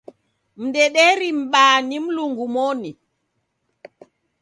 [0.63, 2.91] Mdederii mbaha ni Mlungu moni.